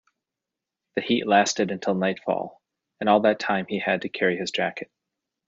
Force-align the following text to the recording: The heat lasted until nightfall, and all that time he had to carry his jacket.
The 0.95 1.01
heat 1.01 1.27
lasted 1.27 1.69
until 1.69 1.93
nightfall, 1.93 2.59
and 2.99 3.07
all 3.07 3.19
that 3.19 3.37
time 3.39 3.67
he 3.69 3.77
had 3.77 4.01
to 4.01 4.09
carry 4.09 4.35
his 4.35 4.49
jacket. 4.49 4.89